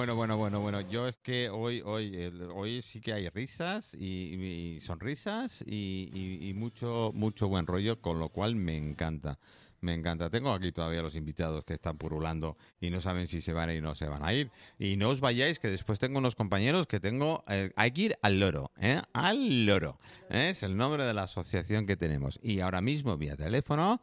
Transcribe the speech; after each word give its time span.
Bueno, 0.00 0.14
bueno, 0.16 0.38
bueno, 0.38 0.60
bueno. 0.60 0.80
Yo 0.80 1.08
es 1.08 1.18
que 1.18 1.50
hoy, 1.50 1.82
hoy, 1.84 2.32
hoy 2.54 2.80
sí 2.80 3.02
que 3.02 3.12
hay 3.12 3.28
risas 3.28 3.92
y, 3.92 4.76
y 4.76 4.80
sonrisas 4.80 5.62
y 5.66 6.52
mucho, 6.56 7.10
mucho 7.12 7.48
buen 7.48 7.66
rollo, 7.66 8.00
con 8.00 8.18
lo 8.18 8.30
cual 8.30 8.56
me 8.56 8.78
encanta. 8.78 9.38
Me 9.82 9.94
encanta. 9.94 10.28
Tengo 10.28 10.52
aquí 10.52 10.72
todavía 10.72 11.02
los 11.02 11.14
invitados 11.14 11.64
que 11.64 11.74
están 11.74 11.96
purulando 11.96 12.56
y 12.80 12.90
no 12.90 13.00
saben 13.00 13.28
si 13.28 13.40
se 13.40 13.52
van 13.52 13.70
a 13.70 13.74
ir 13.74 13.82
o 13.82 13.88
no 13.88 13.94
se 13.94 14.06
van 14.08 14.22
a 14.22 14.32
ir. 14.32 14.50
Y 14.78 14.96
no 14.96 15.08
os 15.08 15.20
vayáis, 15.20 15.58
que 15.58 15.68
después 15.68 15.98
tengo 15.98 16.18
unos 16.18 16.34
compañeros 16.34 16.86
que 16.86 17.00
tengo. 17.00 17.44
eh, 17.48 17.70
hay 17.76 17.90
que 17.92 18.00
ir 18.02 18.16
al 18.22 18.40
loro, 18.40 18.72
¿eh? 18.78 19.00
Al 19.14 19.64
loro. 19.66 19.98
¿eh? 20.28 20.50
Es 20.50 20.62
el 20.62 20.76
nombre 20.76 21.04
de 21.04 21.14
la 21.14 21.22
asociación 21.22 21.86
que 21.86 21.96
tenemos. 21.96 22.38
Y 22.42 22.60
ahora 22.60 22.82
mismo, 22.82 23.16
vía 23.16 23.36
teléfono, 23.36 24.02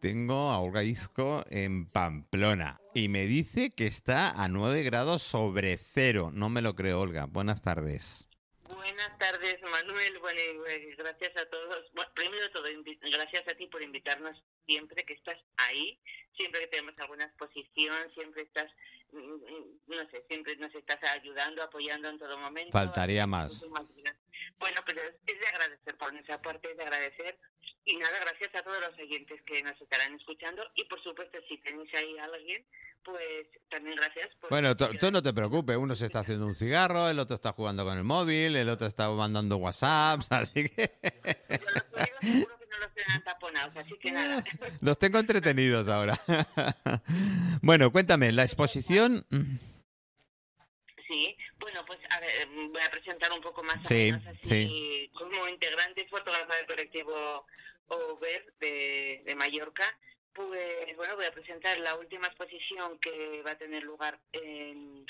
tengo 0.00 0.50
a 0.50 0.60
Olga 0.60 0.82
Izco 0.82 1.42
en 1.50 1.90
Pamplona 1.90 2.80
y 2.94 3.08
me 3.08 3.26
dice 3.26 3.70
que 3.70 3.86
está 3.86 4.30
a 4.30 4.48
9 4.48 4.82
grados 4.82 5.22
sobre 5.22 5.76
cero. 5.78 6.30
No 6.32 6.48
me 6.48 6.62
lo 6.62 6.74
creo, 6.74 7.00
Olga. 7.00 7.26
Buenas 7.26 7.62
tardes. 7.62 8.28
Buenas 8.68 9.18
tardes, 9.18 9.60
Manuel. 9.62 10.18
Bueno, 10.18 10.40
pues, 10.64 10.96
gracias 10.96 11.36
a 11.36 11.46
todos. 11.48 11.90
Bueno, 11.92 12.10
primero 12.14 12.42
de 12.42 12.48
todo, 12.50 12.64
gracias 13.12 13.48
a 13.48 13.54
ti 13.54 13.66
por 13.66 13.82
invitarnos 13.82 14.42
siempre 14.66 15.04
que 15.04 15.14
estás 15.14 15.38
ahí, 15.58 16.00
siempre 16.36 16.60
que 16.60 16.66
tenemos 16.68 16.94
alguna 16.98 17.24
exposición, 17.24 17.96
siempre 18.14 18.42
estás, 18.42 18.70
mm, 19.12 19.18
mm, 19.18 19.78
no 19.86 20.10
sé, 20.10 20.24
siempre 20.28 20.56
nos 20.56 20.74
estás 20.74 20.98
ayudando, 21.04 21.62
apoyando 21.62 22.08
en 22.08 22.18
todo 22.18 22.36
momento. 22.38 22.72
Faltaría 22.72 23.26
más. 23.26 23.64
Bueno, 24.58 24.80
pero 24.84 25.02
es, 25.02 25.14
es 25.26 25.40
de 25.40 25.46
agradecer 25.46 25.96
por 25.96 26.12
nuestra 26.12 26.40
parte, 26.42 26.70
es 26.70 26.76
de 26.76 26.82
agradecer. 26.82 27.38
Y 27.88 27.96
nada, 27.98 28.18
gracias 28.20 28.52
a 28.56 28.62
todos 28.64 28.80
los 28.80 28.98
oyentes 28.98 29.40
que 29.42 29.62
nos 29.62 29.80
estarán 29.80 30.12
escuchando. 30.16 30.62
Y 30.74 30.84
por 30.86 31.00
supuesto, 31.04 31.38
si 31.48 31.56
tenéis 31.58 31.88
ahí 31.94 32.18
a 32.18 32.24
alguien, 32.24 32.64
pues 33.04 33.46
también 33.70 33.94
gracias. 33.96 34.34
Por 34.40 34.50
Bueno, 34.50 34.76
tú, 34.76 34.88
no 35.12 35.22
te 35.22 35.32
preocupes. 35.32 35.76
Uno 35.76 35.94
se 35.94 36.06
está 36.06 36.18
haciendo 36.18 36.46
un 36.46 36.54
cigarro, 36.56 37.08
el 37.08 37.20
otro 37.20 37.36
está 37.36 37.52
jugando 37.52 37.84
con 37.84 37.96
el 37.96 38.02
móvil, 38.02 38.56
el 38.56 38.68
otro 38.68 38.88
está 38.88 39.08
mandando 39.10 39.58
WhatsApps, 39.58 40.26
así 40.32 40.68
que 40.68 40.90
Yo 41.48 41.58
los 41.58 42.46
los 42.80 42.92
tienen 42.94 43.22
taponados, 43.24 43.76
así 43.76 43.96
que 43.98 44.10
nada. 44.10 44.44
los 44.82 44.98
tengo 44.98 45.18
entretenidos 45.18 45.88
ahora. 45.88 46.18
Bueno, 47.62 47.90
cuéntame, 47.90 48.32
la 48.32 48.42
exposición... 48.42 49.24
Sí, 51.08 51.36
bueno, 51.58 51.84
pues 51.86 51.98
a 52.10 52.20
ver, 52.20 52.46
mm, 52.48 52.72
voy 52.72 52.82
a 52.82 52.90
presentar 52.90 53.32
un 53.32 53.40
poco 53.40 53.62
más 53.62 53.76
Sí, 53.88 54.12
menos 54.12 54.26
así 54.26 54.48
sí. 54.48 55.10
como 55.14 55.48
integrante 55.48 56.02
y 56.02 56.06
fotógrafa 56.08 56.54
del 56.56 56.66
colectivo 56.66 57.46
Over 57.88 58.52
de, 58.60 59.22
de 59.24 59.34
Mallorca. 59.34 59.98
Pues 60.32 60.96
bueno, 60.96 61.16
voy 61.16 61.24
a 61.24 61.32
presentar 61.32 61.78
la 61.78 61.94
última 61.94 62.26
exposición 62.26 62.98
que 62.98 63.42
va 63.42 63.52
a 63.52 63.58
tener 63.58 63.82
lugar 63.82 64.18
en, 64.32 65.06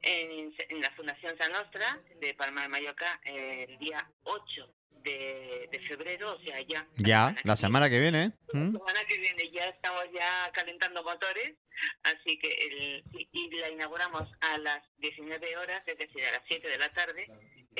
en, 0.00 0.54
en 0.56 0.80
la 0.80 0.90
Fundación 0.92 1.36
San 1.36 1.52
Nostra 1.52 2.00
de 2.18 2.32
Palma 2.34 2.62
de 2.62 2.68
Mallorca 2.68 3.20
el 3.24 3.78
día 3.78 4.10
8 4.22 4.74
de, 5.02 5.68
de 5.70 5.78
febrero, 5.80 6.34
o 6.34 6.40
sea, 6.40 6.60
ya. 6.62 6.86
Ya, 6.96 7.34
la 7.44 7.56
semana 7.56 7.88
que 7.88 8.00
viene. 8.00 8.24
¿eh? 8.24 8.30
La 8.52 8.60
semana 8.60 9.04
que 9.08 9.18
viene 9.18 9.50
ya 9.50 9.66
estamos 9.66 10.04
ya 10.12 10.50
calentando 10.52 11.02
motores, 11.02 11.54
así 12.02 12.38
que 12.38 12.48
el, 12.48 13.04
y, 13.12 13.28
y 13.32 13.50
la 13.56 13.70
inauguramos 13.70 14.28
a 14.40 14.58
las 14.58 14.82
19 14.98 15.56
horas, 15.56 15.82
es 15.86 15.98
decir, 15.98 16.24
a 16.26 16.32
las 16.32 16.42
7 16.46 16.68
de 16.68 16.78
la 16.78 16.92
tarde, 16.92 17.26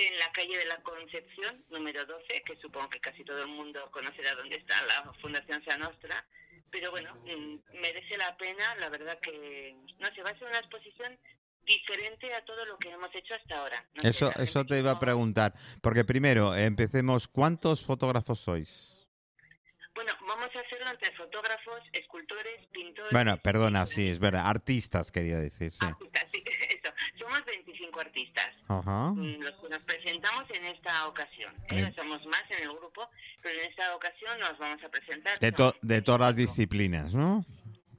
en 0.07 0.19
la 0.19 0.33
calle 0.33 0.57
de 0.57 0.67
la 0.67 0.83
Concepción, 0.83 1.65
número 1.69 2.07
12, 2.07 2.43
que 2.45 2.57
supongo 2.57 2.89
que 2.89 3.01
casi 3.01 3.25
todo 3.25 3.43
el 3.43 3.49
mundo 3.49 3.91
conocerá 3.91 4.35
dónde 4.35 4.57
está 4.57 4.83
la 4.87 5.13
Fundación 5.21 5.63
San 5.65 5.81
Nostra, 5.81 6.25
pero 6.71 6.91
bueno, 6.91 7.15
mm, 7.25 7.81
merece 7.81 8.17
la 8.17 8.37
pena, 8.37 8.75
la 8.77 8.89
verdad 8.89 9.19
que, 9.21 9.75
no 9.99 10.07
sé, 10.15 10.23
va 10.23 10.31
a 10.31 10.39
ser 10.39 10.49
una 10.49 10.59
exposición 10.59 11.19
diferente 11.65 12.33
a 12.35 12.45
todo 12.45 12.65
lo 12.65 12.79
que 12.79 12.91
hemos 12.91 13.15
hecho 13.15 13.35
hasta 13.35 13.59
ahora. 13.59 13.85
No 13.95 14.03
sé, 14.03 14.09
Eso, 14.09 14.33
la 14.37 14.45
eso 14.45 14.65
te 14.65 14.79
iba 14.79 14.93
a 14.93 14.99
preguntar. 14.99 15.53
Porque 15.83 16.05
primero, 16.05 16.55
empecemos. 16.55 17.29
¿Cuántos 17.29 17.85
fotógrafos 17.85 18.41
sois? 18.41 19.09
Bueno, 19.95 20.13
vamos 20.27 20.49
a 20.55 20.61
hacerlo 20.61 20.91
entre 20.91 21.13
fotógrafos, 21.15 21.83
escultores, 21.93 22.67
pintores... 22.73 23.13
Bueno, 23.13 23.37
perdona, 23.37 23.87
sí, 23.87 24.09
es 24.09 24.19
verdad. 24.19 24.47
Artistas, 24.47 25.13
quería 25.13 25.39
decir, 25.39 25.73
sí. 25.73 25.85
Artistas, 25.85 26.30
25 27.81 28.01
artistas. 28.01 28.49
Ajá. 28.69 29.11
mm, 29.13 29.41
Los 29.41 29.55
que 29.61 29.69
nos 29.69 29.83
presentamos 29.85 30.45
en 30.51 30.65
esta 30.67 31.07
ocasión. 31.07 31.55
¿eh? 31.73 31.93
Somos 31.97 32.25
más 32.27 32.43
en 32.51 32.63
el 32.69 32.77
grupo, 32.77 33.09
pero 33.43 33.59
en 33.61 33.71
esta 33.71 33.95
ocasión 33.97 34.39
nos 34.39 34.59
vamos 34.59 34.83
a 34.85 34.89
presentar. 34.89 35.39
De, 35.39 35.53
to- 35.53 35.71
somos 35.71 35.79
de 35.83 36.03
todas 36.03 36.21
las 36.21 36.37
25. 36.37 36.53
disciplinas, 36.53 37.15
¿no? 37.15 37.45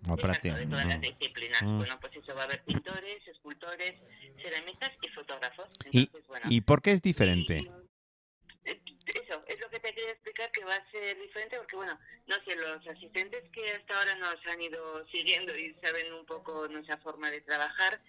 O 0.08 0.16
de 0.16 0.22
todas 0.66 0.86
las 0.88 1.02
disciplinas. 1.02 1.62
Mm. 1.64 1.78
Bueno, 1.78 2.00
pues 2.00 2.16
eso 2.16 2.34
va 2.36 2.42
a 2.42 2.46
haber 2.46 2.64
pintores, 2.64 3.28
escultores, 3.28 3.96
ceramistas 4.42 4.92
y 5.02 5.08
fotógrafos. 5.10 5.68
¿Y, 5.92 6.10
bueno, 6.28 6.46
¿Y 6.50 6.62
por 6.62 6.82
qué 6.82 6.92
es 6.92 7.02
diferente? 7.02 7.60
y, 7.60 8.70
eh, 8.70 8.82
Eso, 9.06 9.40
es 9.48 9.60
lo 9.60 9.70
que 9.70 9.80
te 9.80 9.94
quería 9.94 10.12
explicar 10.12 10.52
que 10.52 10.64
va 10.64 10.76
a 10.76 10.92
ser 10.92 11.20
diferente 11.20 11.58
porque, 11.58 11.76
bueno, 11.76 12.00
no 12.28 12.36
sé, 12.46 12.56
los 12.56 12.88
asistentes 12.88 13.44
que 13.52 13.72
hasta 13.74 13.98
ahora 13.98 14.16
nos 14.16 14.36
han 14.48 14.62
ido 14.62 15.06
siguiendo 15.08 15.56
y 15.58 15.74
saben 15.84 16.14
un 16.14 16.26
poco 16.26 16.68
nuestra 16.68 16.98
forma 17.00 17.30
de 17.30 17.42
trabajar, 17.42 18.00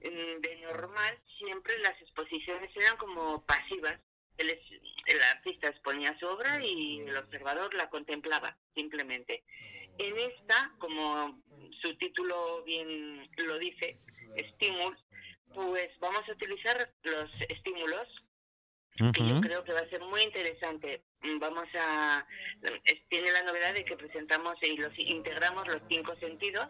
de 0.00 0.60
normal 0.62 1.18
siempre 1.36 1.78
las 1.80 2.00
exposiciones 2.00 2.74
eran 2.76 2.96
como 2.96 3.44
pasivas. 3.44 4.00
El, 4.38 4.48
el 4.48 5.22
artista 5.34 5.68
exponía 5.68 6.18
su 6.18 6.26
obra 6.26 6.64
y 6.64 7.00
el 7.00 7.16
observador 7.16 7.74
la 7.74 7.90
contemplaba, 7.90 8.56
simplemente. 8.74 9.44
En 9.98 10.18
esta, 10.18 10.72
como 10.78 11.42
su 11.82 11.94
título 11.96 12.62
bien 12.62 13.28
lo 13.36 13.58
dice, 13.58 13.98
estímulos, 14.36 14.98
pues 15.54 15.90
vamos 16.00 16.26
a 16.28 16.32
utilizar 16.32 16.90
los 17.02 17.30
estímulos 17.48 18.08
que 18.96 19.26
yo 19.26 19.40
creo 19.40 19.64
que 19.64 19.72
va 19.72 19.80
a 19.80 19.88
ser 19.88 20.02
muy 20.02 20.22
interesante. 20.22 21.02
Mm, 21.22 21.38
Vamos 21.38 21.68
a 21.78 22.26
tiene 23.08 23.32
la 23.32 23.42
novedad 23.42 23.74
de 23.74 23.84
que 23.84 23.96
presentamos 23.96 24.56
y 24.62 24.76
los 24.76 24.96
integramos 24.98 25.66
los 25.68 25.82
cinco 25.88 26.14
sentidos, 26.16 26.68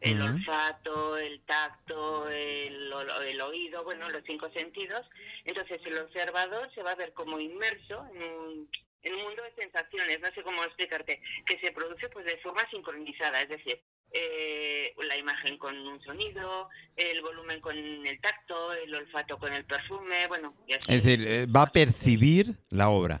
el 0.00 0.20
olfato, 0.20 1.13
el 1.34 1.40
tacto, 1.42 2.28
el, 2.28 2.92
el 3.26 3.40
oído, 3.40 3.84
bueno, 3.84 4.08
los 4.08 4.22
cinco 4.24 4.50
sentidos. 4.50 5.06
Entonces 5.44 5.80
el 5.84 5.98
observador 5.98 6.72
se 6.74 6.82
va 6.82 6.92
a 6.92 6.96
ver 6.96 7.12
como 7.12 7.40
inmerso 7.40 8.06
en 8.14 8.22
un, 8.22 8.70
en 9.02 9.14
un 9.14 9.22
mundo 9.22 9.42
de 9.42 9.62
sensaciones, 9.62 10.20
no 10.20 10.32
sé 10.32 10.42
cómo 10.42 10.64
explicarte, 10.64 11.20
que 11.46 11.58
se 11.58 11.72
produce 11.72 12.08
pues 12.08 12.24
de 12.24 12.38
forma 12.38 12.68
sincronizada, 12.70 13.42
es 13.42 13.48
decir, 13.48 13.80
eh, 14.12 14.94
la 15.08 15.16
imagen 15.16 15.58
con 15.58 15.76
un 15.76 16.00
sonido, 16.02 16.68
el 16.96 17.20
volumen 17.20 17.60
con 17.60 17.76
el 17.76 18.20
tacto, 18.20 18.72
el 18.72 18.94
olfato 18.94 19.38
con 19.38 19.52
el 19.52 19.64
perfume, 19.64 20.26
bueno, 20.28 20.54
y. 20.66 20.74
Es 20.74 20.86
decir, 20.86 21.26
eh, 21.26 21.46
va 21.46 21.62
a 21.62 21.72
percibir 21.72 22.46
la 22.70 22.88
obra. 22.88 23.20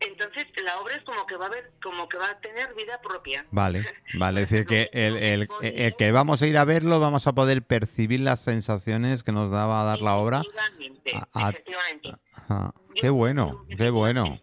Entonces 0.00 0.46
la 0.62 0.78
obra 0.80 0.96
es 0.96 1.03
como 1.14 1.26
que 1.26 1.36
va 1.36 1.46
a 1.46 1.48
ver, 1.48 1.72
como 1.82 2.08
que 2.08 2.16
va 2.18 2.30
a 2.30 2.38
tener 2.40 2.74
vida 2.74 3.00
propia. 3.02 3.46
Vale, 3.50 3.84
vale. 4.18 4.42
Es 4.42 4.50
decir, 4.50 4.66
que 4.66 4.90
el, 4.92 5.16
el- 5.16 5.48
el 5.62 5.96
que 5.96 6.12
vamos 6.12 6.42
a 6.42 6.46
ir 6.46 6.56
a 6.58 6.64
verlo 6.64 7.00
vamos 7.00 7.26
a 7.26 7.32
poder 7.34 7.62
percibir 7.62 8.20
las 8.20 8.40
sensaciones 8.40 9.22
que 9.24 9.32
nos 9.32 9.50
daba 9.50 9.80
a 9.82 9.84
dar 9.84 10.02
la 10.02 10.16
obra. 10.16 10.42
Efectivamente, 10.42 11.12
A- 11.14 11.46
a- 11.46 11.50
efectivamente. 11.50 12.12
Ajá. 12.34 12.74
Yo 12.88 12.94
Qué 13.00 13.10
bueno, 13.10 13.64
qué 13.76 13.90
bueno. 13.90 14.38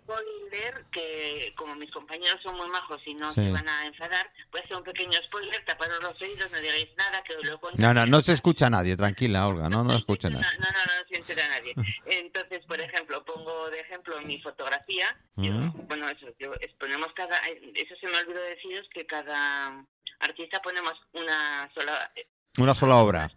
Que 0.91 1.53
como 1.55 1.75
mis 1.75 1.89
compañeros 1.91 2.41
son 2.41 2.55
muy 2.57 2.67
majos 2.69 3.01
y 3.05 3.13
no 3.13 3.31
Sí. 3.31 3.41
se 3.45 3.51
van 3.51 3.67
a 3.69 3.85
enfadar, 3.85 4.29
voy 4.51 4.61
a 4.61 4.63
hacer 4.63 4.77
un 4.77 4.83
pequeño 4.83 5.19
spoiler, 5.23 5.63
taparos 5.65 6.01
los 6.01 6.21
oídos, 6.21 6.51
no 6.51 6.57
digáis 6.59 6.93
nada, 6.97 7.23
que 7.23 7.33
lo 7.35 7.55
he 7.55 7.59
contado. 7.59 7.93
No, 7.93 7.93
no, 7.93 8.05
no 8.05 8.21
se 8.21 8.33
escucha 8.33 8.67
a 8.67 8.69
nadie, 8.69 8.95
tranquila, 8.97 9.47
Olga, 9.47 9.69
no, 9.69 9.83
no 9.83 9.93
escucha 9.97 10.29
nadie. 10.29 10.45
no, 10.59 10.65
no, 10.65 10.71
no 10.71 11.07
se 11.09 11.15
entera 11.17 11.47
nadie. 11.49 11.73
Entonces, 12.05 12.65
por 12.65 12.79
ejemplo, 12.81 13.23
pongo 13.23 13.69
de 13.69 13.79
ejemplo 13.79 14.19
mi 14.21 14.41
fotografía. 14.41 15.15
Yo, 15.37 15.53
bueno, 15.87 16.09
eso, 16.09 16.27
yo 16.39 16.53
exponemos 16.59 17.11
cada. 17.13 17.37
Eso 17.47 17.95
se 17.99 18.07
me 18.07 18.17
olvidó 18.17 18.41
deciros 18.41 18.87
que 18.93 19.05
cada 19.05 19.85
artista 20.19 20.61
ponemos 20.61 20.93
una 21.13 21.69
sola. 21.73 22.11
Una 22.57 22.75
sola 22.75 22.97
obra. 22.97 23.31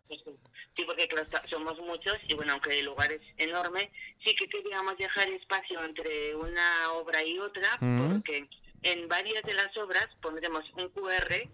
Somos 1.48 1.78
muchos 1.78 2.16
y 2.28 2.34
bueno, 2.34 2.52
aunque 2.52 2.78
el 2.78 2.86
lugar 2.86 3.10
es 3.12 3.22
enorme, 3.36 3.90
sí 4.24 4.34
que 4.34 4.48
queríamos 4.48 4.96
dejar 4.98 5.28
espacio 5.28 5.82
entre 5.84 6.34
una 6.34 6.92
obra 6.92 7.22
y 7.22 7.38
otra, 7.38 7.76
porque 8.12 8.48
en 8.82 9.08
varias 9.08 9.44
de 9.44 9.54
las 9.54 9.74
obras 9.76 10.08
pondremos 10.20 10.64
un 10.76 10.88
QR 10.90 11.48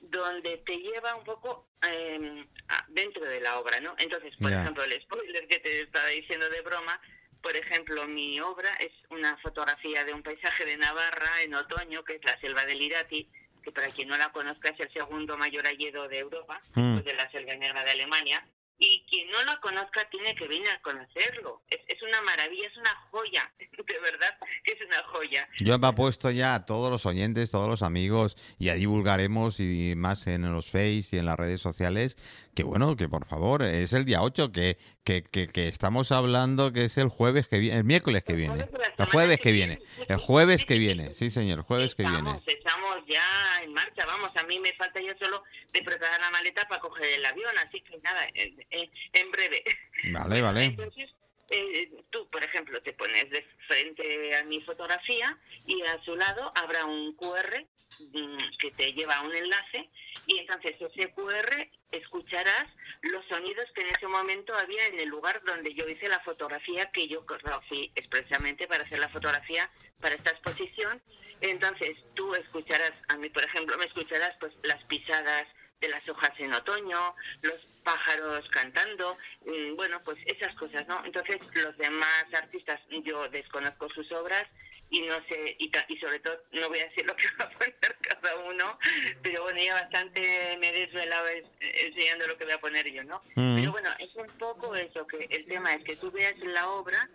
donde 0.00 0.58
te 0.58 0.76
lleva 0.78 1.14
un 1.16 1.24
poco 1.24 1.66
eh, 1.86 2.46
a- 2.68 2.84
dentro 2.88 3.24
de 3.24 3.40
la 3.40 3.58
obra, 3.58 3.80
¿no? 3.80 3.94
Entonces, 3.98 4.34
por 4.40 4.50
ejemplo, 4.62 4.84
el 4.84 5.00
spoiler 5.02 5.46
que 5.46 5.58
te 5.58 5.82
estaba 5.82 6.08
diciendo 6.08 6.48
de 6.48 6.60
broma, 6.62 7.00
por 7.42 7.56
ejemplo, 7.56 8.06
mi 8.06 8.38
obra 8.40 8.70
es 8.76 8.92
una 9.10 9.36
fotografía 9.38 10.04
de 10.04 10.12
un 10.14 10.22
paisaje 10.22 10.64
de 10.64 10.76
Navarra 10.76 11.42
en 11.42 11.54
otoño, 11.54 12.02
que 12.04 12.14
es 12.16 12.24
la 12.24 12.38
selva 12.40 12.64
del 12.64 12.80
Irati, 12.82 13.28
que 13.62 13.72
para 13.72 13.88
quien 13.88 14.08
no 14.08 14.16
la 14.16 14.30
conozca 14.32 14.70
es 14.70 14.80
el 14.80 14.92
segundo 14.92 15.36
mayor 15.36 15.66
hayedo 15.66 16.08
de 16.08 16.18
Europa, 16.18 16.60
Mm. 16.74 16.80
después 16.94 17.04
de 17.04 17.14
la 17.14 17.30
selva 17.30 17.54
negra 17.56 17.84
de 17.84 17.90
Alemania. 17.90 18.46
Y 18.80 19.04
quien 19.08 19.30
no 19.30 19.42
lo 19.44 19.60
conozca 19.60 20.08
tiene 20.10 20.34
que 20.34 20.48
venir 20.48 20.68
a 20.70 20.80
conocerlo. 20.80 21.62
Es, 21.68 21.80
es 21.86 22.02
una 22.02 22.22
maravilla, 22.22 22.66
es 22.66 22.76
una 22.78 22.94
joya, 23.10 23.52
de 23.58 24.00
verdad 24.00 24.38
que 24.64 24.72
es 24.72 24.78
una 24.86 25.02
joya. 25.04 25.48
Yo 25.58 25.78
me 25.78 25.88
he 25.88 25.92
puesto 25.92 26.30
ya 26.30 26.54
a 26.54 26.64
todos 26.64 26.90
los 26.90 27.04
oyentes, 27.04 27.50
todos 27.50 27.68
los 27.68 27.82
amigos, 27.82 28.36
y 28.58 28.66
ya 28.66 28.74
divulgaremos 28.74 29.60
y 29.60 29.94
más 29.96 30.26
en 30.26 30.50
los 30.50 30.70
Face 30.70 31.08
y 31.12 31.18
en 31.18 31.26
las 31.26 31.38
redes 31.38 31.60
sociales, 31.60 32.16
que 32.54 32.62
bueno, 32.62 32.96
que 32.96 33.08
por 33.08 33.26
favor, 33.26 33.62
es 33.62 33.92
el 33.92 34.06
día 34.06 34.22
8, 34.22 34.50
que, 34.50 34.78
que, 35.04 35.22
que, 35.22 35.46
que 35.46 35.68
estamos 35.68 36.10
hablando 36.10 36.72
que 36.72 36.86
es 36.86 36.96
el 36.96 37.10
jueves 37.10 37.48
que 37.48 37.58
viene, 37.58 37.78
el 37.78 37.84
miércoles 37.84 38.24
que 38.24 38.34
viene, 38.34 38.66
el 38.96 39.06
jueves 39.06 39.40
que 39.40 39.52
viene, 39.52 39.78
el 40.08 40.16
jueves 40.16 40.64
que 40.64 40.78
viene, 40.78 41.14
sí 41.14 41.30
señor, 41.30 41.58
el 41.58 41.64
jueves 41.64 41.94
que 41.94 42.04
viene. 42.04 42.18
Estamos, 42.18 42.42
estamos 42.46 42.96
ya 43.06 43.62
en 43.62 43.74
marcha, 43.74 44.06
vamos, 44.06 44.30
a 44.34 44.42
mí 44.44 44.58
me 44.58 44.72
falta 44.74 45.00
ya 45.00 45.16
solo 45.18 45.42
de 45.72 45.82
preparar 45.82 46.20
la 46.20 46.30
maleta 46.30 46.66
para 46.68 46.80
coger 46.80 47.06
el 47.06 47.24
avión, 47.26 47.52
así 47.58 47.80
que 47.82 47.98
nada, 47.98 48.26
en, 48.70 48.80
en- 48.82 48.90
en 49.12 49.30
breve. 49.30 49.64
Vale, 50.12 50.40
vale. 50.42 50.64
Entonces, 50.64 51.10
eh, 51.50 51.88
tú, 52.10 52.28
por 52.30 52.42
ejemplo, 52.44 52.80
te 52.82 52.92
pones 52.92 53.28
de 53.30 53.42
frente 53.66 54.36
a 54.36 54.44
mi 54.44 54.60
fotografía 54.62 55.36
y 55.66 55.82
a 55.82 56.00
su 56.04 56.14
lado 56.16 56.52
habrá 56.54 56.84
un 56.84 57.14
QR 57.16 57.66
mm, 58.12 58.38
que 58.58 58.70
te 58.72 58.92
lleva 58.92 59.16
a 59.16 59.22
un 59.22 59.34
enlace 59.34 59.90
y 60.26 60.38
entonces 60.38 60.76
ese 60.80 61.10
QR 61.12 61.68
escucharás 61.90 62.68
los 63.02 63.26
sonidos 63.26 63.66
que 63.74 63.80
en 63.80 63.88
ese 63.88 64.06
momento 64.06 64.54
había 64.54 64.86
en 64.86 65.00
el 65.00 65.08
lugar 65.08 65.42
donde 65.44 65.74
yo 65.74 65.88
hice 65.88 66.08
la 66.08 66.20
fotografía 66.20 66.88
que 66.92 67.08
yo 67.08 67.24
fui 67.68 67.90
expresamente 67.96 68.68
para 68.68 68.84
hacer 68.84 69.00
la 69.00 69.08
fotografía 69.08 69.68
para 70.00 70.14
esta 70.14 70.30
exposición. 70.30 71.02
Entonces 71.40 71.96
tú 72.14 72.32
escucharás, 72.36 72.92
a 73.08 73.16
mí 73.16 73.28
por 73.28 73.42
ejemplo, 73.44 73.76
me 73.76 73.86
escucharás 73.86 74.36
pues 74.38 74.52
las 74.62 74.82
pisadas 74.84 75.48
de 75.80 75.88
las 75.88 76.06
hojas 76.08 76.32
en 76.38 76.52
otoño, 76.52 77.14
los 77.42 77.66
pájaros 77.82 78.46
cantando, 78.50 79.16
mm, 79.46 79.74
bueno, 79.76 80.00
pues 80.04 80.18
esas 80.26 80.54
cosas, 80.56 80.86
¿no? 80.86 81.02
Entonces, 81.04 81.38
los 81.54 81.76
demás 81.78 82.24
artistas, 82.34 82.80
yo 83.04 83.28
desconozco 83.30 83.88
sus 83.88 84.10
obras 84.12 84.46
y 84.90 85.00
no 85.02 85.16
sé, 85.26 85.56
y, 85.58 85.70
sobre 85.98 86.18
todo, 86.20 86.36
no 86.52 86.68
voy 86.68 86.80
a 86.80 86.84
decir 86.88 87.06
lo 87.06 87.14
que 87.16 87.28
va 87.40 87.44
a 87.46 87.50
poner 87.50 87.96
cada 88.02 88.36
uno, 88.40 88.78
pero 89.22 89.42
bueno, 89.44 89.62
ya 89.62 89.74
bastante 89.74 90.56
me 90.60 90.68
he 90.68 90.72
desvelado 90.86 91.28
es- 91.28 91.46
enseñando 91.60 92.26
lo 92.26 92.36
que 92.36 92.44
voy 92.44 92.52
a 92.54 92.60
poner 92.60 92.86
yo, 92.92 93.02
¿no? 93.04 93.22
Mm. 93.36 93.56
Pero 93.56 93.72
bueno, 93.72 93.90
es 93.98 94.14
un 94.16 94.26
poco 94.38 94.74
eso, 94.76 95.06
que 95.06 95.26
el 95.30 95.46
tema 95.46 95.74
es 95.74 95.84
que 95.84 95.96
tú 95.96 96.10
veas 96.10 96.38
la 96.40 96.68
obra 96.70 97.08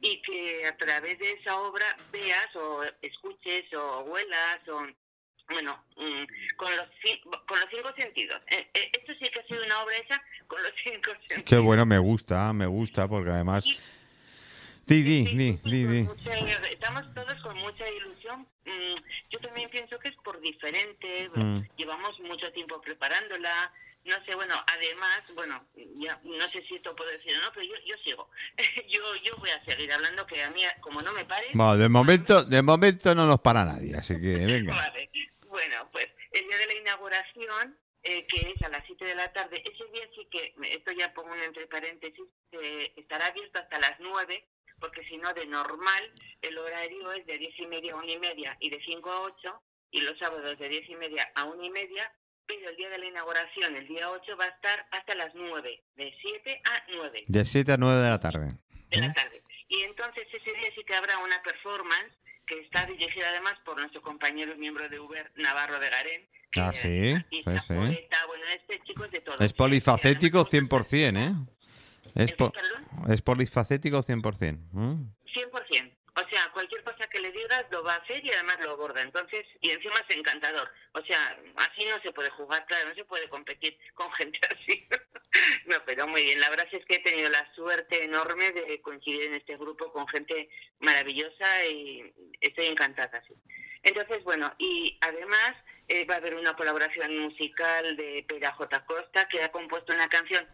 y 0.00 0.20
que 0.22 0.66
a 0.66 0.76
través 0.76 1.18
de 1.18 1.32
esa 1.32 1.58
obra 1.60 1.96
veas 2.12 2.54
o 2.56 2.84
escuches 3.02 3.72
o 3.74 4.00
huelas 4.02 4.68
o 4.68 4.86
bueno, 5.48 5.84
mm, 5.96 6.24
con 6.56 6.74
los 6.74 6.88
con 7.54 7.60
los 7.60 7.70
cinco 7.70 7.92
sentidos. 7.96 8.42
Eh, 8.48 8.68
eh, 8.74 8.90
esto 8.92 9.12
sí 9.20 9.30
que 9.30 9.40
ha 9.40 9.46
sido 9.46 9.64
una 9.64 9.82
obra 9.82 9.96
hecha 9.96 10.22
con 10.48 10.60
los 10.62 10.72
cinco 10.82 11.10
sentidos. 11.26 11.44
Qué 11.44 11.56
bueno, 11.58 11.86
me 11.86 11.98
gusta, 11.98 12.52
me 12.52 12.66
gusta, 12.66 13.06
porque 13.06 13.30
además... 13.30 13.64
Di, 14.86 15.02
Sí, 15.02 15.58
sí, 15.64 16.04
estamos 16.70 17.14
todos 17.14 17.40
con 17.42 17.56
mucha 17.58 17.88
ilusión. 17.88 18.46
Mm, 18.66 18.96
Yo 19.30 19.38
también 19.40 19.70
pienso 19.70 19.98
que 19.98 20.08
es 20.08 20.16
por 20.16 20.38
diferente. 20.40 21.30
Mm. 21.34 21.60
Llevamos 21.78 22.20
mucho 22.20 22.52
tiempo 22.52 22.80
preparándola. 22.82 23.72
No 24.04 24.22
sé, 24.26 24.34
bueno, 24.34 24.54
además, 24.66 25.22
bueno, 25.34 25.64
ya 25.96 26.20
no 26.24 26.46
sé 26.48 26.62
si 26.68 26.74
esto 26.74 26.94
puedo 26.94 27.08
decir 27.10 27.34
o 27.38 27.40
no, 27.40 27.50
pero 27.54 27.64
yo, 27.64 27.74
yo 27.86 27.96
sigo. 28.04 28.28
yo, 28.92 29.00
yo 29.22 29.34
voy 29.38 29.48
a 29.48 29.64
seguir 29.64 29.90
hablando 29.90 30.26
que 30.26 30.42
a 30.42 30.50
mí, 30.50 30.60
como 30.80 31.00
no 31.00 31.14
me 31.14 31.24
pare... 31.24 31.46
Bueno, 31.54 31.78
de 31.78 31.88
momento, 31.88 32.44
de 32.44 32.60
momento 32.60 33.14
no 33.14 33.26
nos 33.26 33.40
para 33.40 33.64
nadie, 33.64 33.96
así 33.96 34.20
que 34.20 34.36
venga. 34.46 34.74
Vale. 34.74 35.08
El 36.34 36.48
día 36.48 36.58
de 36.58 36.66
la 36.66 36.74
inauguración, 36.74 37.78
eh, 38.02 38.26
que 38.26 38.40
es 38.50 38.62
a 38.62 38.68
las 38.68 38.84
7 38.86 39.04
de 39.04 39.14
la 39.14 39.32
tarde, 39.32 39.62
ese 39.64 39.84
día 39.92 40.02
sí 40.16 40.26
que, 40.32 40.52
esto 40.72 40.90
ya 40.90 41.14
pongo 41.14 41.32
un 41.32 41.38
entre 41.38 41.68
paréntesis, 41.68 42.24
eh, 42.50 42.92
estará 42.96 43.28
abierto 43.28 43.60
hasta 43.60 43.78
las 43.78 44.00
9, 44.00 44.44
porque 44.80 45.04
si 45.04 45.16
no, 45.16 45.32
de 45.32 45.46
normal, 45.46 46.12
el 46.42 46.58
horario 46.58 47.12
es 47.12 47.24
de 47.26 47.38
10 47.38 47.60
y 47.60 47.66
media 47.68 47.92
a 47.92 47.96
1 47.98 48.12
y 48.12 48.18
media 48.18 48.56
y 48.58 48.68
de 48.68 48.82
5 48.84 49.10
a 49.12 49.20
8, 49.20 49.62
y 49.92 50.00
los 50.00 50.18
sábados 50.18 50.58
de 50.58 50.68
10 50.68 50.90
y 50.90 50.96
media 50.96 51.30
a 51.36 51.44
1 51.44 51.64
y 51.64 51.70
media, 51.70 52.12
pero 52.46 52.68
el 52.68 52.76
día 52.76 52.90
de 52.90 52.98
la 52.98 53.06
inauguración, 53.06 53.76
el 53.76 53.86
día 53.86 54.10
8, 54.10 54.36
va 54.36 54.46
a 54.46 54.48
estar 54.48 54.88
hasta 54.90 55.14
las 55.14 55.32
9, 55.36 55.84
de 55.94 56.18
7 56.20 56.62
a 56.64 56.84
9 56.88 57.24
De 57.28 57.44
7 57.44 57.72
a 57.72 57.76
9 57.76 58.02
de 58.02 58.10
la 58.10 58.18
tarde. 58.18 58.58
de 58.90 58.96
la 58.98 59.12
tarde. 59.12 59.40
Y 59.68 59.82
entonces 59.84 60.26
ese 60.32 60.52
día 60.52 60.72
sí 60.74 60.82
que 60.84 60.96
habrá 60.96 61.16
una 61.18 61.40
performance 61.42 62.12
que 62.46 62.60
está 62.60 62.84
dirigida 62.86 63.28
además 63.28 63.54
por 63.64 63.78
nuestro 63.78 64.02
compañero 64.02 64.54
y 64.54 64.58
miembro 64.58 64.88
de 64.88 64.98
Uber, 65.00 65.32
Navarro 65.36 65.78
de 65.78 65.88
Garén. 65.90 66.28
Ah, 66.56 66.72
sí, 66.72 67.12
artista, 67.12 67.60
sí, 67.60 67.66
sí. 67.68 67.74
poeta, 67.74 68.26
bueno, 68.26 68.44
este 68.54 68.80
chico 68.84 69.04
es 69.04 69.10
de 69.10 69.20
todo. 69.20 69.36
Es 69.40 69.52
polifacético 69.52 70.44
100%, 70.44 71.16
¿eh? 71.16 71.32
Es, 72.14 72.30
¿El 72.30 72.36
po- 72.36 72.52
es 73.08 73.22
polifacético 73.22 73.98
100%. 74.02 74.42
¿eh? 74.44 74.56
100%. 75.34 75.96
O 76.16 76.28
sea, 76.28 76.48
cualquier 76.52 76.84
cosa 76.84 77.08
que 77.08 77.18
le 77.18 77.32
digas 77.32 77.64
lo 77.72 77.82
va 77.82 77.94
a 77.94 77.96
hacer 77.96 78.24
y 78.24 78.30
además 78.30 78.56
lo 78.60 78.70
aborda. 78.70 79.02
Entonces, 79.02 79.44
y 79.60 79.70
encima 79.70 79.96
es 80.08 80.16
encantador. 80.16 80.70
O 80.92 81.00
sea, 81.02 81.36
así 81.56 81.84
no 81.86 82.00
se 82.02 82.12
puede 82.12 82.30
jugar, 82.30 82.64
claro, 82.66 82.88
no 82.90 82.94
se 82.94 83.04
puede 83.04 83.28
competir 83.28 83.76
con 83.94 84.08
gente 84.12 84.38
así. 84.48 84.86
Pero 85.94 86.08
muy 86.08 86.24
bien. 86.24 86.40
La 86.40 86.50
verdad 86.50 86.66
es 86.72 86.84
que 86.86 86.96
he 86.96 86.98
tenido 86.98 87.30
la 87.30 87.48
suerte 87.54 88.02
enorme 88.02 88.50
de 88.50 88.80
coincidir 88.82 89.24
en 89.24 89.34
este 89.34 89.56
grupo 89.56 89.92
con 89.92 90.08
gente 90.08 90.48
maravillosa 90.80 91.66
y 91.66 92.12
estoy 92.40 92.66
encantada. 92.66 93.22
Entonces, 93.84 94.24
bueno, 94.24 94.52
y 94.58 94.98
además 95.02 95.54
eh, 95.86 96.04
va 96.04 96.14
a 96.14 96.18
haber 96.18 96.34
una 96.34 96.56
colaboración 96.56 97.16
musical 97.18 97.96
de 97.96 98.24
Pera 98.26 98.52
J. 98.52 98.84
Costa 98.86 99.28
que 99.28 99.44
ha 99.44 99.52
compuesto 99.52 99.92
una 99.92 100.08
canción 100.08 100.44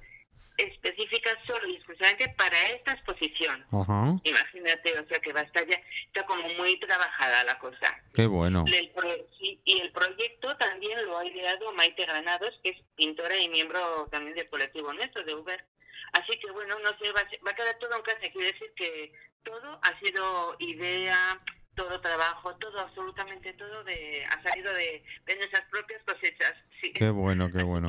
específica 0.69 1.31
solo 1.47 1.67
y 1.69 1.77
exclusivamente 1.77 2.29
para 2.37 2.59
esta 2.71 2.93
exposición. 2.93 3.65
Ajá. 3.73 4.17
Imagínate, 4.25 4.99
o 4.99 5.07
sea 5.07 5.19
que 5.21 5.33
va 5.33 5.41
a 5.41 5.45
estar 5.45 5.67
ya, 5.67 5.81
está 6.07 6.25
como 6.27 6.49
muy 6.51 6.79
trabajada 6.81 7.45
la 7.45 7.59
cosa. 7.59 7.95
Qué 8.15 8.27
bueno. 8.27 8.65
El 8.67 8.91
pro- 8.91 9.27
sí, 9.39 9.61
y 9.65 9.81
el 9.81 9.93
proyecto 9.93 10.57
también 10.57 11.05
lo 11.07 11.19
ha 11.19 11.27
ideado 11.27 11.73
Maite 11.73 12.05
Granados, 12.07 12.59
que 12.63 12.71
es 12.71 12.79
pintora 12.97 13.37
y 13.37 13.49
miembro 13.49 14.07
también 14.11 14.35
del 14.37 14.49
colectivo 14.49 14.93
nuestro 14.93 15.25
de 15.25 15.35
Uber. 15.35 15.65
Así 16.13 16.39
que 16.39 16.51
bueno, 16.51 16.79
no 16.81 16.91
sé, 16.99 17.13
va 17.13 17.23
va 17.47 17.51
a 17.53 17.55
quedar 17.55 17.79
todo 17.79 17.95
en 17.97 18.03
casa. 18.03 18.19
Quiere 18.33 18.53
decir 18.53 18.73
que 18.77 19.13
todo 19.45 19.79
ha 19.83 19.99
sido 20.01 20.57
idea, 20.59 21.39
todo 21.75 22.01
trabajo, 22.01 22.55
todo, 22.57 22.81
absolutamente 22.81 23.53
todo 23.55 23.85
de, 23.85 24.25
ha 24.25 24.43
salido 24.43 24.73
de, 24.75 25.03
de 25.27 25.37
nuestras 25.37 25.69
propias 25.71 26.03
cosechas. 26.05 26.55
Sí. 26.81 26.93
Qué 26.93 27.11
bueno, 27.11 27.51
qué 27.51 27.63
bueno. 27.63 27.89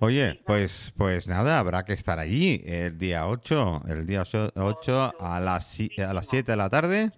Oye, 0.00 0.40
pues 0.44 0.92
pues 0.96 1.26
nada, 1.26 1.58
habrá 1.58 1.84
que 1.84 1.92
estar 1.92 2.18
allí 2.18 2.62
el 2.66 2.98
día 2.98 3.26
8, 3.26 3.82
el 3.88 4.06
día 4.06 4.22
8 4.22 5.14
a 5.18 5.40
las 5.40 5.80
a 5.80 6.12
las 6.12 6.28
7 6.28 6.52
de 6.52 6.56
la 6.56 6.70
tarde. 6.70 7.10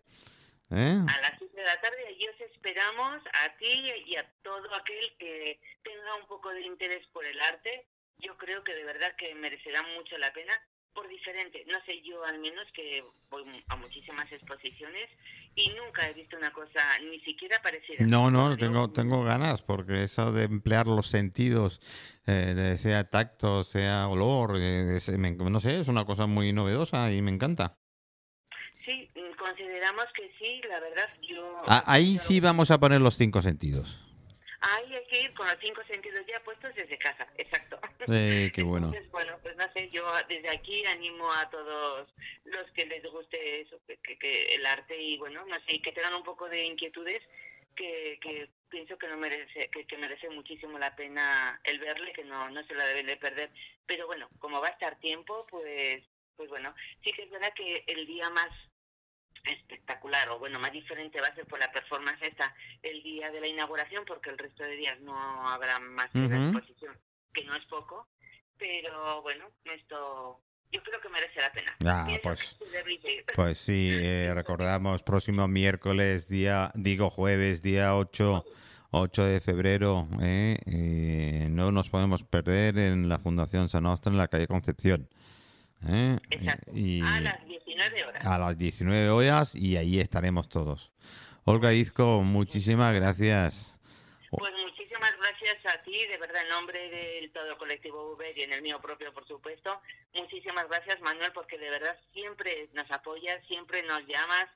¿eh? 0.70 0.98
a 1.06 1.20
las 1.20 1.38
7 1.38 1.56
de 1.56 1.64
la 1.64 1.80
tarde 1.80 2.16
y 2.18 2.28
os 2.28 2.40
esperamos 2.40 3.22
a 3.32 3.56
ti 3.56 3.92
y 4.06 4.16
a 4.16 4.26
todo 4.42 4.74
aquel 4.74 5.14
que 5.18 5.60
tenga 5.82 6.14
un 6.20 6.26
poco 6.26 6.50
de 6.50 6.62
interés 6.62 7.06
por 7.12 7.24
el 7.24 7.40
arte. 7.40 7.86
Yo 8.18 8.36
creo 8.38 8.62
que 8.64 8.74
de 8.74 8.84
verdad 8.84 9.14
que 9.16 9.34
merecerá 9.34 9.82
mucho 9.96 10.16
la 10.18 10.32
pena 10.32 10.58
por 10.94 11.08
diferente. 11.08 11.64
No 11.66 11.82
sé, 11.84 12.00
yo 12.02 12.24
al 12.24 12.38
menos 12.38 12.66
que 12.72 13.02
voy 13.28 13.44
a 13.68 13.76
muchísimas 13.76 14.30
exposiciones 14.32 15.10
y 15.56 15.68
nunca 15.70 16.08
he 16.08 16.12
visto 16.14 16.36
una 16.36 16.52
cosa 16.52 16.80
ni 17.10 17.20
siquiera 17.20 17.60
parecida. 17.62 18.04
No, 18.06 18.30
no, 18.30 18.56
tengo 18.56 18.90
tengo 18.90 19.22
ganas 19.24 19.62
porque 19.62 20.04
eso 20.04 20.32
de 20.32 20.44
emplear 20.44 20.86
los 20.86 21.06
sentidos, 21.06 21.80
eh, 22.26 22.54
de- 22.56 22.78
sea 22.78 23.08
tacto, 23.08 23.62
sea 23.64 24.08
olor, 24.08 24.56
eh, 24.58 24.96
es- 24.96 25.08
me- 25.16 25.32
no 25.32 25.60
sé, 25.60 25.80
es 25.80 25.88
una 25.88 26.04
cosa 26.04 26.26
muy 26.26 26.52
novedosa 26.52 27.12
y 27.12 27.22
me 27.22 27.30
encanta. 27.30 27.76
Sí, 28.84 29.08
mm, 29.14 29.36
consideramos 29.38 30.04
que 30.14 30.30
sí, 30.38 30.60
la 30.68 30.80
verdad. 30.80 31.08
Yo, 31.28 31.62
Ah, 31.66 31.82
ahí 31.86 32.18
sí 32.18 32.40
vamos 32.40 32.70
a 32.70 32.78
poner 32.78 33.00
los 33.00 33.16
cinco 33.16 33.40
sentidos. 33.40 34.00
Ahí 34.66 34.94
hay 34.94 35.06
que 35.08 35.20
ir 35.22 35.34
con 35.34 35.46
los 35.46 35.58
cinco 35.60 35.82
sentidos 35.86 36.24
ya 36.26 36.40
puestos 36.40 36.74
desde 36.74 36.96
casa, 36.96 37.26
exacto. 37.36 37.78
Eh, 38.08 38.50
qué 38.54 38.62
bueno. 38.62 38.86
Entonces, 38.86 39.10
bueno, 39.12 39.38
pues 39.42 39.54
no 39.56 39.70
sé, 39.72 39.90
yo 39.90 40.10
desde 40.28 40.48
aquí 40.48 40.84
animo 40.86 41.30
a 41.32 41.50
todos 41.50 42.08
los 42.44 42.70
que 42.72 42.86
les 42.86 43.02
guste 43.10 43.60
eso, 43.60 43.78
que, 43.86 43.98
que- 43.98 44.18
que 44.18 44.54
el 44.54 44.64
arte 44.64 44.96
y 45.00 45.18
bueno, 45.18 45.44
no 45.44 45.56
sé, 45.66 45.80
que 45.82 45.92
tengan 45.92 46.14
un 46.14 46.24
poco 46.24 46.48
de 46.48 46.64
inquietudes 46.64 47.22
que, 47.76 48.18
que 48.22 48.48
pienso 48.70 48.96
que 48.96 49.08
no 49.08 49.16
merece, 49.18 49.68
que, 49.70 49.84
que 49.84 49.98
merece 49.98 50.30
muchísimo 50.30 50.78
la 50.78 50.94
pena 50.96 51.60
el 51.64 51.78
verle, 51.78 52.12
que 52.12 52.24
no, 52.24 52.48
no 52.50 52.64
se 52.66 52.74
la 52.74 52.86
deben 52.86 53.06
de 53.06 53.16
perder. 53.18 53.50
Pero 53.86 54.06
bueno, 54.06 54.28
como 54.38 54.60
va 54.62 54.68
a 54.68 54.72
estar 54.72 54.98
tiempo, 55.00 55.46
pues, 55.50 56.02
pues 56.36 56.48
bueno, 56.48 56.74
sí 57.02 57.12
que 57.12 57.24
es 57.24 57.30
verdad 57.30 57.52
que 57.54 57.84
el 57.86 58.06
día 58.06 58.30
más 58.30 58.48
espectacular 59.44 60.28
o 60.30 60.38
bueno 60.38 60.58
más 60.58 60.72
diferente 60.72 61.20
va 61.20 61.28
a 61.28 61.34
ser 61.34 61.46
por 61.46 61.58
la 61.58 61.70
performance 61.70 62.22
esta 62.22 62.54
el 62.82 63.02
día 63.02 63.30
de 63.30 63.40
la 63.40 63.46
inauguración 63.46 64.04
porque 64.06 64.30
el 64.30 64.38
resto 64.38 64.62
de 64.62 64.76
días 64.76 65.00
no 65.00 65.14
habrá 65.48 65.78
más 65.78 66.10
que 66.10 66.24
exposición 66.24 66.96
que 67.32 67.44
no 67.44 67.54
es 67.56 67.64
poco 67.66 68.08
pero 68.58 69.22
bueno 69.22 69.50
esto 69.64 70.40
yo 70.72 70.82
creo 70.82 71.00
que 71.00 71.08
merece 71.08 71.40
la 71.40 71.52
pena 71.52 71.76
Ah, 71.86 72.08
pues-. 72.22 72.56
Pues 73.34 73.58
sí, 73.58 73.90
eh, 73.92 74.32
recordamos, 74.34 75.02
próximo 75.02 75.46
miércoles, 75.48 76.28
día, 76.28 76.70
digo 76.74 77.10
jueves, 77.10 77.62
día 77.62 77.96
8, 77.96 78.44
8 78.90 79.24
de 79.24 79.40
febrero, 79.40 80.08
eh, 80.22 80.56
eh, 80.66 81.48
no 81.50 81.64
no 81.64 81.72
nos 81.72 81.90
podemos 81.90 82.22
perder 82.24 82.78
en 82.78 83.08
la 83.08 83.18
Fundación 83.18 83.68
San 83.68 83.84
Nostra 83.84 84.12
en 84.12 84.18
la 84.18 84.28
calle 84.28 84.46
Concepción. 84.46 85.08
¿eh? 85.88 86.18
Exacto. 86.30 86.70
Y 86.74 87.00
A 87.00 87.20
las 87.20 87.46
19 87.90 88.08
horas. 88.08 88.26
a 88.26 88.38
las 88.38 88.58
19 88.58 89.08
horas 89.10 89.54
y 89.54 89.76
ahí 89.76 90.00
estaremos 90.00 90.48
todos. 90.48 90.92
Olga 91.44 91.72
Izco, 91.72 92.22
muchísimas 92.22 92.94
gracias. 92.94 93.78
Pues 94.30 94.52
muchísimas 94.64 95.12
gracias 95.18 95.74
a 95.74 95.80
ti, 95.82 96.06
de 96.08 96.18
verdad, 96.18 96.42
en 96.42 96.48
nombre 96.48 96.90
del 96.90 97.30
todo 97.32 97.52
el 97.52 97.56
colectivo 97.58 98.12
Uber 98.14 98.36
y 98.36 98.42
en 98.42 98.52
el 98.52 98.62
mío 98.62 98.80
propio, 98.80 99.12
por 99.12 99.26
supuesto. 99.28 99.80
Muchísimas 100.14 100.66
gracias, 100.68 101.00
Manuel, 101.02 101.30
porque 101.32 101.58
de 101.58 101.70
verdad 101.70 101.96
siempre 102.12 102.68
nos 102.74 102.90
apoyas, 102.90 103.44
siempre 103.46 103.82
nos 103.84 104.00
llamas, 104.08 104.46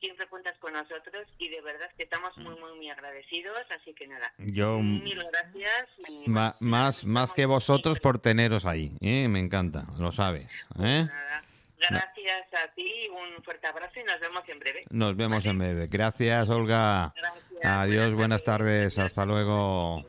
siempre 0.00 0.26
cuentas 0.28 0.56
con 0.58 0.72
nosotros 0.72 1.26
y 1.38 1.48
de 1.50 1.60
verdad 1.60 1.88
que 1.96 2.04
estamos 2.04 2.36
muy, 2.38 2.54
muy, 2.58 2.76
muy 2.78 2.88
agradecidos. 2.90 3.58
Así 3.80 3.92
que 3.94 4.08
nada, 4.08 4.32
Yo 4.38 4.78
mil 4.80 5.22
gracias. 5.30 5.88
y 6.08 6.28
ma- 6.28 6.56
más, 6.60 7.04
más 7.04 7.32
que 7.32 7.46
vosotros 7.46 8.00
por 8.00 8.18
teneros 8.18 8.64
ahí. 8.64 8.90
¿eh? 9.00 9.28
Me 9.28 9.38
encanta, 9.38 9.84
lo 9.98 10.10
sabes. 10.10 10.66
¿eh? 10.82 11.04
Nada. 11.06 11.42
Gracias 11.78 12.46
a 12.54 12.72
ti, 12.74 13.08
un 13.10 13.42
fuerte 13.42 13.66
abrazo 13.66 14.00
y 14.00 14.04
nos 14.04 14.20
vemos 14.20 14.42
en 14.48 14.58
breve. 14.58 14.80
Nos 14.90 15.16
vemos 15.16 15.46
en 15.46 15.58
breve. 15.58 15.86
Gracias, 15.86 16.48
Olga. 16.48 17.12
Gracias. 17.14 17.64
Adiós, 17.64 18.14
buenas 18.14 18.42
tardes. 18.42 18.98
Hasta 18.98 19.24
luego. 19.24 20.04